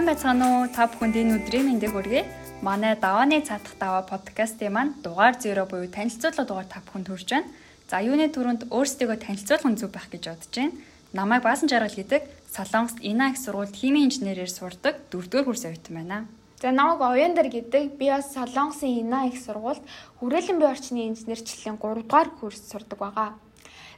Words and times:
сайн 0.00 0.16
байцгаана 0.16 0.46
уу? 0.48 0.68
Та 0.72 0.88
бүхэнд 0.88 1.12
энэ 1.12 1.36
өдрийн 1.36 1.66
мэндийг 1.68 1.92
хүргэе. 1.92 2.24
Манай 2.64 2.96
давааны 2.96 3.44
цаатах 3.44 3.76
даваа 3.76 4.00
подкастын 4.08 4.72
маань 4.72 4.96
дугаар 5.04 5.36
0 5.36 5.68
буюу 5.68 5.92
танилцуулга 5.92 6.48
дугаар 6.48 6.64
та 6.64 6.80
бүхэнд 6.80 7.12
хүрч 7.12 7.28
байна. 7.28 7.52
За 7.84 8.00
юуны 8.00 8.32
түрүүнд 8.32 8.72
өөрсдийгөө 8.72 9.18
танилцуулах 9.20 9.76
зүг 9.76 9.92
байх 9.92 10.08
гэж 10.08 10.24
бодож 10.32 10.56
байна. 10.56 10.72
Намайг 11.12 11.44
Баасан 11.44 11.68
Жаргал 11.68 11.92
гэдэг 11.92 12.22
Солонгост 12.48 12.96
Ина 13.04 13.28
их 13.28 13.36
сургуульд 13.36 13.76
химийн 13.76 14.08
инженерээр 14.08 14.48
сурдаг 14.48 15.04
4-р 15.12 15.44
курс 15.44 15.68
оюутан 15.68 15.92
байна. 15.92 16.24
За 16.64 16.72
намайг 16.72 17.04
Ояндэр 17.04 17.52
гэдэг 17.52 18.00
би 18.00 18.08
бас 18.08 18.32
Солонгосын 18.32 19.04
Ина 19.04 19.28
их 19.28 19.36
сургуульд 19.36 19.84
хүрээлэн 20.24 20.56
бие 20.64 20.72
орчны 20.72 21.12
инженерчлэлийн 21.12 21.76
3-р 21.76 22.28
курс 22.40 22.64
сурдаг 22.72 22.96
байгаа. 23.04 23.36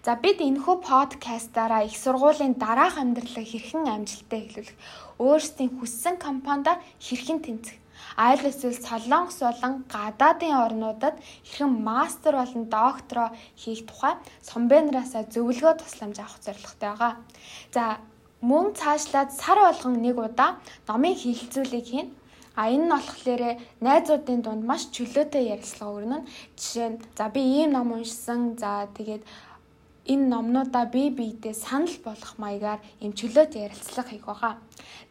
За 0.03 0.16
бид 0.19 0.43
энэхүү 0.43 0.77
подкастаараа 0.82 1.87
их 1.87 1.95
сургуулийн 1.95 2.59
дараах 2.59 2.98
амьдралыг 2.98 3.47
хэрхэн 3.47 3.87
амжилттай 3.87 4.41
эхлүүлэх, 4.42 4.78
өөрсдийн 5.23 5.70
хүссэн 5.78 6.19
компанида 6.19 6.83
хэрхэн 6.98 7.38
тэнцэх 7.38 7.78
айл 8.16 8.42
эсвэл 8.51 8.75
солонгос 8.75 9.38
болон 9.47 9.75
гадаадын 9.95 10.59
орнуудад 10.65 11.16
хэрхэн 11.47 11.73
мастер 11.87 12.34
болон 12.34 12.65
доктороо 12.66 13.28
хийх 13.62 13.87
тухай 13.87 14.15
сомбенараасаа 14.42 15.23
зөвлөгөө 15.34 15.75
тусламж 15.78 16.19
авах 16.19 16.39
зорилготой 16.45 16.89
байгаа. 16.91 17.12
За 17.75 17.83
мөн 18.42 18.75
цаашлаад 18.75 19.30
сар 19.33 19.59
болгон 19.62 20.03
нэг 20.03 20.19
удаа 20.19 20.59
номын 20.89 21.14
хилцүүлгийг 21.14 21.87
хийн. 21.87 22.09
А 22.59 22.69
энэ 22.69 22.84
нь 22.84 22.92
болохоор 22.92 23.42
найзуудын 23.80 24.41
дунд 24.42 24.62
маш 24.69 24.83
чөлөөтэй 24.92 25.55
ярилцлага 25.55 25.97
өрнө. 25.97 26.19
Жишээ 26.59 26.89
нь 26.91 27.00
за 27.16 27.25
би 27.33 27.41
ийм 27.41 27.73
ном 27.73 27.97
уншсан. 27.97 28.61
За 28.61 28.92
тэгээд 28.92 29.25
энэ 30.06 30.27
номнуудаа 30.34 30.91
бие 30.91 31.11
биедээ 31.15 31.55
санал 31.55 31.95
болгох 32.02 32.34
маягаар 32.38 32.80
юм 32.98 33.12
чөлөөт 33.15 33.55
ярилцлага 33.55 34.11
хийх 34.11 34.27
байгаа. 34.27 34.58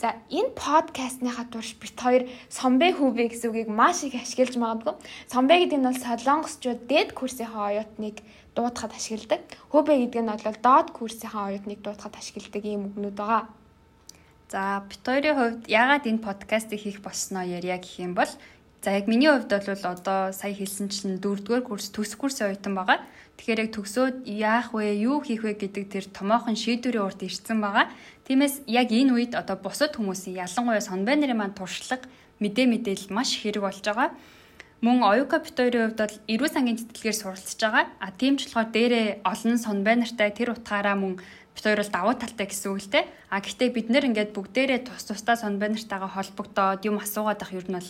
За 0.01 0.19
энэ 0.27 0.51
подкастныхаа 0.51 1.47
турш 1.47 1.79
бит 1.79 1.95
хоёр 1.95 2.27
сомбэ 2.51 2.99
хүүбэ 2.99 3.31
гэсэн 3.31 3.49
үгийг 3.55 3.69
маш 3.71 4.03
их 4.03 4.19
ашиглаж 4.19 4.55
магадгүй. 4.59 4.95
Сомбэ 5.31 5.55
гэдэг 5.63 5.79
нь 5.79 5.87
бол 5.87 5.99
солонгосчууд 6.03 6.81
дээд 6.91 7.09
курсынхаа 7.15 7.71
оюутныг 7.71 8.19
дуудахад 8.55 8.91
ашигладаг. 8.91 9.41
Хүүбэ 9.71 9.93
гэдэг 10.11 10.21
нь 10.27 10.31
бол 10.31 10.57
доод 10.59 10.87
курсынхаа 10.91 11.55
оюутныг 11.55 11.79
дуудахад 11.79 12.19
ашигладаг 12.19 12.63
ийм 12.67 12.91
үгнүүд 12.91 13.15
байгаа. 13.15 13.43
За 14.51 14.83
бит 14.83 14.99
хоёрын 15.07 15.37
хувьд 15.39 15.61
яагаад 15.71 16.03
энэ 16.11 16.25
подкастыг 16.27 16.83
хийх 16.83 16.99
болсноо 16.99 17.47
ярья 17.47 17.79
гэх 17.79 18.03
юм 18.03 18.11
бол 18.19 18.27
За 18.81 18.97
яг 18.97 19.05
миний 19.05 19.29
хувьд 19.29 19.45
бол 19.45 19.93
одоо 19.93 20.33
сая 20.33 20.57
хэлсэн 20.57 20.89
чинь 20.89 21.21
4-р 21.21 21.61
курс 21.61 21.93
төсөх 21.93 22.17
курсын 22.17 22.49
оюутан 22.49 22.73
байгаа. 22.73 23.05
Тэгэхээр 23.37 23.61
яг 23.61 23.71
төгсөөд 23.77 24.25
яах 24.25 24.73
вэ, 24.73 25.05
юу 25.05 25.21
хийх 25.21 25.45
вэ 25.45 25.53
гэдэг 25.53 25.85
тэр 25.85 26.05
томоохон 26.09 26.57
шийдвэрийн 26.57 27.05
урд 27.05 27.21
ирсэн 27.21 27.61
байгаа. 27.61 27.93
Тиймээс 28.25 28.65
яг 28.65 28.89
энэ 28.89 29.13
үед 29.13 29.33
одоо 29.37 29.53
бусад 29.61 29.93
хүмүүсийн 29.93 30.41
ялангуяа 30.41 30.81
сонбай 30.81 31.13
нарын 31.13 31.37
маань 31.37 31.53
туршлага 31.53 32.09
мэдээ 32.41 32.65
мэдээлэл 32.73 33.13
маш 33.13 33.37
хэрэг 33.37 33.61
болж 33.61 33.85
байгаа. 33.85 34.17
Мөн 34.81 35.05
оюука 35.05 35.45
битүүрийн 35.45 35.93
хувьд 35.93 36.01
бол 36.01 36.17
эрүү 36.25 36.49
сангийн 36.49 36.81
тэтгэлгээр 36.81 37.17
суралцж 37.21 37.61
байгаа. 37.61 37.85
А 38.01 38.09
тийм 38.17 38.41
ч 38.41 38.49
болохоор 38.49 38.73
дээрээ 38.73 39.21
олон 39.21 39.57
сонбай 39.61 39.93
нартай 39.93 40.33
тэр 40.33 40.57
утгаараа 40.57 40.97
мөн 40.97 41.21
хоёр 41.53 41.85
бол 41.85 41.93
давуу 41.93 42.15
талтай 42.17 42.49
гэсэн 42.49 42.73
үг 42.73 42.81
л 42.81 42.89
те. 42.89 43.05
А 43.29 43.45
гэхдээ 43.45 43.69
бид 43.69 43.93
нэр 43.93 44.09
ингээд 44.09 44.33
бүгдээрээ 44.33 44.89
тус 44.89 45.05
тусдаа 45.05 45.37
сонбай 45.37 45.69
нартайгаа 45.69 46.09
холбогдоод 46.09 46.81
юм 46.89 46.97
асуугаад 46.97 47.45
ах 47.45 47.53
ер 47.53 47.69
нь 47.69 47.77
бол 47.77 47.89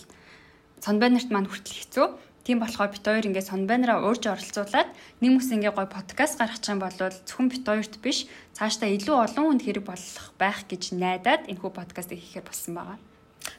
сонбайнарт 0.82 1.30
маань 1.30 1.46
хүртэл 1.46 1.78
хэцүү. 1.78 2.06
Тийм 2.42 2.58
болохоор 2.58 2.90
бит 2.90 3.06
хоёр 3.06 3.26
ингээд 3.30 3.50
сонбайнараа 3.54 4.02
уурж 4.02 4.26
оролцуулаад 4.26 4.90
нэг 5.22 5.30
мэс 5.30 5.54
ингээд 5.54 5.78
гой 5.78 5.86
подкаст 5.86 6.42
гаргах 6.42 6.66
юм 6.66 6.82
бол 6.82 6.90
зөвхөн 6.98 7.48
бит 7.54 7.62
хоёрт 7.62 7.94
биш 8.02 8.26
цаашдаа 8.58 8.90
илүү 8.90 9.14
олон 9.14 9.44
хүнд 9.46 9.62
хэрэг 9.62 9.86
болох 9.86 10.26
байх 10.42 10.66
гэж 10.66 10.98
найдаад 10.98 11.46
энэхүү 11.46 11.70
подкастыг 11.70 12.18
хийхээр 12.18 12.46
болсон 12.50 12.74
байгаа. 12.74 12.98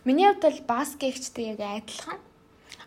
Миний 0.03 0.27
хувьд 0.27 0.43
бол 0.43 0.59
баскетчтэй 0.67 1.55
яг 1.55 1.63
адилхан. 1.63 2.19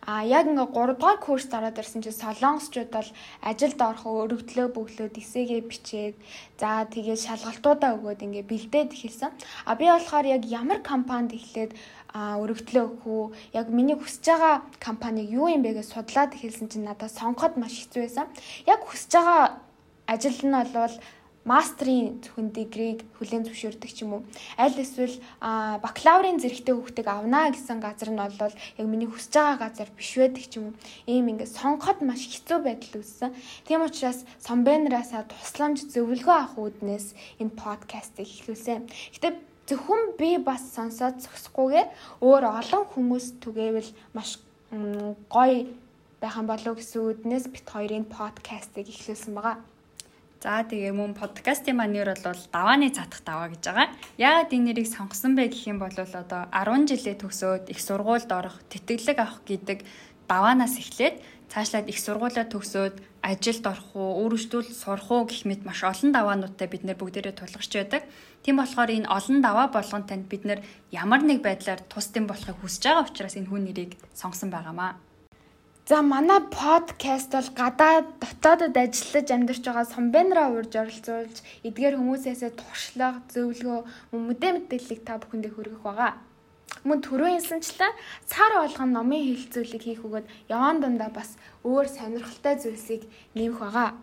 А 0.06 0.22
яг 0.22 0.46
ингээ 0.46 0.70
3 0.70 0.94
дугаар 0.94 1.18
курст 1.18 1.50
ороод 1.50 1.82
ирсэн 1.82 1.98
чинь 1.98 2.14
солонгосчууд 2.14 2.90
бол 2.94 3.10
ажилд 3.42 3.80
орох 3.82 4.06
өргөдлөө 4.06 4.66
бөглөөд 4.70 5.14
эсээгээ 5.18 5.62
бичээд 5.66 6.14
за 6.60 6.86
тэгээд 6.94 7.24
шалгалтуудаа 7.26 7.98
өгөөд 7.98 8.22
ингээ 8.22 8.44
бэлдээд 8.46 8.94
эхэлсэн. 8.94 9.34
А 9.66 9.74
би 9.74 9.90
болохоор 9.90 10.26
яг 10.30 10.42
ямар 10.46 10.78
компанид 10.86 11.34
эхлээд 11.34 11.74
өргөдлөө 12.14 12.84
өгөх 12.86 13.02
үү? 13.02 13.24
Яг 13.58 13.66
миний 13.74 13.98
хүсэж 13.98 14.24
байгаа 14.30 14.54
компани 14.78 15.26
юу 15.26 15.50
юм 15.50 15.66
бэ 15.66 15.74
гэж 15.82 15.90
судлаад 15.90 16.38
эхэлсэн 16.38 16.70
чинь 16.70 16.86
надад 16.86 17.10
сонгоход 17.10 17.58
маш 17.58 17.74
хэцүү 17.74 18.02
байсан. 18.06 18.26
Яг 18.70 18.86
хүсэж 18.86 19.10
байгаа 19.10 19.58
ажил 20.06 20.38
нь 20.46 20.54
бол 20.54 20.94
мастрын 21.46 22.18
зөвхөн 22.26 22.50
дегрийг 22.50 23.06
хүлээн 23.16 23.46
зөвшөөрдөг 23.46 23.90
ч 23.94 24.02
юм 24.02 24.18
уу. 24.18 24.22
Аль 24.58 24.74
эсвэл 24.74 25.14
бакалаврын 25.40 26.42
зэрэгтэй 26.42 26.74
хүүхдийг 26.74 27.06
авнаа 27.06 27.54
гэсэн 27.54 27.78
газар 27.78 28.10
нь 28.10 28.18
бол 28.18 28.50
яг 28.50 28.86
миний 28.90 29.06
хүсэж 29.06 29.32
байгаа 29.38 29.70
газар 29.70 29.88
биш 29.94 30.10
байдаг 30.18 30.44
ч 30.50 30.58
юм 30.58 30.74
уу. 30.74 30.78
Ийм 31.06 31.30
ингээд 31.30 31.54
сонгоход 31.54 32.02
маш 32.02 32.26
хэцүү 32.26 32.58
байдал 32.66 32.98
үүссэн. 32.98 33.30
Тийм 33.62 33.86
учраас 33.86 34.26
Сомбенраасаа 34.42 35.22
тусламж 35.30 35.86
зөвлөгөө 35.94 36.34
авах 36.34 36.58
үүднээс 36.58 37.14
энэ 37.38 37.54
подкастыг 37.54 38.26
эхлүүлсэн. 38.26 38.90
Гэтэ 39.14 39.38
зөвхөн 39.70 40.18
би 40.18 40.38
бас 40.42 40.62
сонсоод 40.74 41.22
зогсохгүйгээр 41.22 41.88
өөр 42.26 42.44
олон 42.58 42.84
хүмүүс 42.90 43.38
түгээвэл 43.42 43.90
маш 44.14 44.42
гоё 45.30 45.66
байх 46.20 46.36
юм 46.38 46.46
болов 46.50 46.74
гэсэн 46.78 47.02
үднээс 47.02 47.46
бит 47.54 47.66
хоёрын 47.70 48.06
подкастыг 48.06 48.86
эхлүүлсэн 48.90 49.34
байгаа. 49.34 49.75
За 50.42 50.60
тэгээ 50.68 50.92
мөн 50.92 51.16
подкастын 51.16 51.80
маань 51.80 51.96
нэр 51.96 52.12
бол 52.20 52.40
давааны 52.52 52.92
цатах 52.92 53.24
даваа 53.24 53.48
гэж 53.48 53.62
байгаа. 53.72 53.88
Яагаад 54.20 54.52
энэ 54.52 54.66
нэрийг 54.68 54.88
сонгосон 54.92 55.32
бэ 55.32 55.48
гэх 55.48 55.64
юм 55.72 55.80
бол 55.80 55.96
одоо 55.96 56.42
10 56.52 56.92
жилээ 56.92 57.16
төгсөөд 57.24 57.64
их 57.72 57.80
сургуульд 57.80 58.28
орох, 58.28 58.60
тэтгэлэг 58.68 59.16
авах 59.16 59.40
гэдэг 59.48 59.78
даваанаас 60.28 60.76
эхлээд 60.76 61.24
цаашлаад 61.48 61.88
их 61.88 61.98
сургуулаа 61.98 62.44
төгсөөд 62.52 62.94
ажилд 63.24 63.64
орох 63.64 63.90
уу, 63.96 64.28
өөрөжтүүл 64.28 64.68
сурах 64.76 65.08
уу 65.10 65.24
гэх 65.24 65.48
мэт 65.48 65.62
маш 65.64 65.80
олон 65.82 66.10
даваануудтай 66.12 66.68
бид 66.68 66.84
нэр 66.84 66.98
бүгдээрээ 67.00 67.34
тулгарч 67.38 67.72
байдаг. 67.72 68.02
Тийм 68.44 68.60
болохоор 68.60 68.90
энэ 68.92 69.10
олон 69.10 69.38
даваа 69.40 69.66
болгон 69.72 70.04
танд 70.04 70.28
бид 70.28 70.44
нэр 70.44 70.60
ямар 70.92 71.22
нэг 71.24 71.40
байдлаар 71.42 71.80
тусдим 71.86 72.28
болохыг 72.28 72.60
хүсэж 72.60 72.82
байгаа 72.86 73.08
учраас 73.08 73.38
энэ 73.38 73.50
хүн 73.50 73.64
нэрийг 73.66 73.92
сонгосон 74.14 74.50
байгаамаа. 74.50 75.05
За 75.88 76.02
манай 76.02 76.40
подкаст 76.40 77.30
бол 77.30 77.48
гадаад 77.54 78.06
дотоодод 78.18 78.74
ажиллаж 78.74 79.28
амьдарч 79.30 79.62
байгаа 79.62 79.86
сомбенраа 79.86 80.50
урьж 80.50 80.74
оролцуулж 80.82 81.36
эдгээр 81.62 81.94
хүмүүсээсээ 81.94 82.52
туршлага, 82.58 83.22
зөвлөгөө, 83.30 83.86
мэдээ 84.10 84.52
мэдээллийг 84.66 85.00
та 85.06 85.22
бүхэндээ 85.22 85.52
хүргэх 85.54 85.86
байгаа. 85.86 86.18
Мөн 86.82 86.98
түрүү 87.06 87.38
хэлсэнчлэн 87.38 87.94
цар 88.26 88.52
болгон 88.58 88.90
номын 88.98 89.30
хилцүүлэг 89.30 89.82
хийх 89.86 90.02
өгöd 90.02 90.26
яваан 90.50 90.82
дундаа 90.82 91.10
бас 91.14 91.38
өөр 91.62 91.86
сонирхолтой 91.86 92.54
зүйлсийг 92.58 93.06
нэмэх 93.38 93.62
байгаа. 93.62 93.94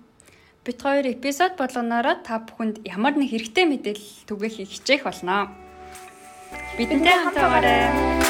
Бит 0.63 0.79
хоёр 0.79 1.03
эпизод 1.11 1.59
болгоноороо 1.59 2.15
та 2.23 2.39
бүхэнд 2.47 2.87
ямар 2.87 3.19
нэг 3.19 3.35
хэрэгтэй 3.35 3.67
мэдээлэл 3.67 4.23
түгээх 4.31 4.71
хичээх 4.71 5.03
болно. 5.03 5.51
Бидэнтэй 6.79 7.11
хамтаагаарай. 7.11 8.22